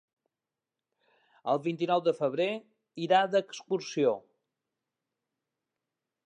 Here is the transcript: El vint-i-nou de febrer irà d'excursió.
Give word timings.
El 1.53 1.61
vint-i-nou 1.67 2.01
de 2.07 2.13
febrer 2.21 2.47
irà 3.09 3.19
d'excursió. 3.35 4.15